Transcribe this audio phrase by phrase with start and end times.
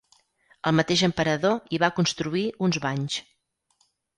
[0.69, 3.21] El mateix emperador hi va construir uns banys.